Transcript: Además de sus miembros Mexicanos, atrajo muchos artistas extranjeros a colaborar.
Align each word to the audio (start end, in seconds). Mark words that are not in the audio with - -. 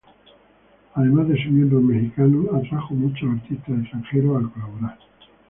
Además 0.95 1.27
de 1.27 1.35
sus 1.35 1.51
miembros 1.51 1.83
Mexicanos, 1.83 2.47
atrajo 2.55 2.95
muchos 2.95 3.29
artistas 3.33 3.81
extranjeros 3.81 4.31
a 4.43 4.49
colaborar. 4.51 4.97